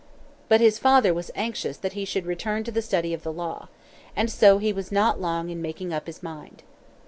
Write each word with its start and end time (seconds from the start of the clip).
But 0.49 0.61
his 0.61 0.79
father 0.79 1.13
was 1.13 1.29
anxious 1.35 1.77
that 1.77 1.93
he 1.93 2.05
should 2.05 2.25
return 2.25 2.63
to 2.63 2.71
the 2.71 2.81
study 2.81 3.13
of 3.13 3.21
the 3.21 3.31
law. 3.31 3.67
And 4.15 4.31
so 4.31 4.57
he 4.57 4.73
was 4.73 4.91
not 4.91 5.21
long 5.21 5.51
in 5.51 5.61
making 5.61 5.93
up 5.93 6.07
his 6.07 6.23
mind. 6.23 6.63